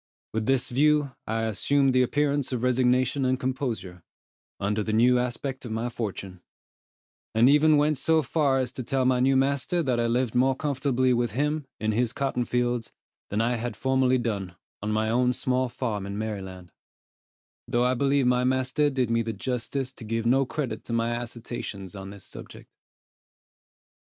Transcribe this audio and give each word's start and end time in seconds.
With 0.33 0.47
this 0.47 0.69
view, 0.69 1.11
I 1.27 1.43
assumed 1.43 1.93
the 1.93 2.01
appearance 2.01 2.51
of 2.51 2.63
resignation 2.63 3.23
and 3.23 3.39
composure, 3.39 4.01
under 4.59 4.81
the 4.81 4.93
new 4.93 5.19
aspect 5.19 5.63
of 5.63 5.71
my 5.71 5.89
fortune; 5.89 6.41
and 7.35 7.47
even 7.47 7.77
went 7.77 7.99
so 7.99 8.23
far 8.23 8.57
as 8.57 8.71
to 8.71 8.83
tell 8.83 9.05
my 9.05 9.19
new 9.19 9.37
master 9.37 9.83
that 9.83 9.99
I 9.99 10.07
lived 10.07 10.33
more 10.33 10.55
comfortably 10.55 11.13
with 11.13 11.33
him, 11.33 11.67
in 11.79 11.91
his 11.91 12.13
cotton 12.13 12.45
fields, 12.45 12.91
than 13.29 13.41
I 13.41 13.57
had 13.57 13.75
formerly 13.75 14.17
done, 14.17 14.55
on 14.81 14.91
my 14.91 15.07
own 15.07 15.33
small 15.33 15.69
farm 15.69 16.07
in 16.07 16.17
Maryland; 16.17 16.71
though 17.67 17.83
I 17.83 17.93
believe 17.93 18.25
my 18.25 18.43
master 18.43 18.89
did 18.89 19.11
me 19.11 19.21
the 19.21 19.33
justice 19.33 19.93
to 19.93 20.03
give 20.03 20.25
no 20.25 20.47
credit 20.47 20.83
to 20.85 20.93
my 20.93 21.15
assertions 21.21 21.93
on 21.93 22.09
this 22.09 22.25
subject. 22.25 22.71